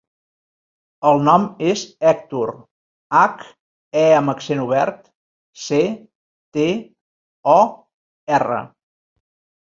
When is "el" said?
1.07-1.19